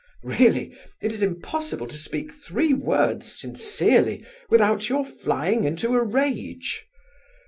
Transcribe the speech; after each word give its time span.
Really, 0.23 0.75
it 0.99 1.13
is 1.13 1.21
impossible 1.21 1.85
to 1.85 1.95
speak 1.95 2.31
three 2.33 2.73
words 2.73 3.31
sincerely 3.39 4.25
without 4.49 4.89
your 4.89 5.05
flying 5.05 5.63
into 5.63 5.93
a 5.93 6.01
rage! 6.03 6.87